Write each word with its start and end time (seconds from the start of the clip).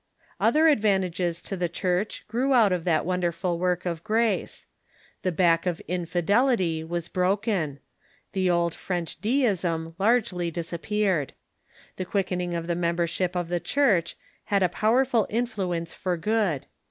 Other 0.39 0.67
advantages 0.67 1.43
to 1.43 1.55
the 1.55 1.69
Church 1.69 2.25
grew 2.27 2.55
out 2.55 2.71
of 2.71 2.85
that 2.85 3.05
wonderful 3.05 3.59
work 3.59 3.85
of 3.85 4.03
grace. 4.03 4.65
The 5.21 5.31
back 5.31 5.67
of 5.67 5.79
infidelity 5.81 6.83
was 6.83 7.07
broken. 7.07 7.77
The 8.31 8.49
old 8.49 8.73
French 8.73 9.21
Deism 9.21 9.93
largely 9.99 10.49
disappeared. 10.49 11.33
The 11.97 12.05
quickening 12.05 12.55
of 12.55 12.65
the 12.65 12.73
membership 12.73 13.35
of 13.35 13.47
the 13.47 13.59
Church 13.59 14.17
had 14.45 14.63
a 14.63 14.69
powerful 14.69 15.27
influence 15.29 15.93
for 15.93 16.17
good. 16.17 16.65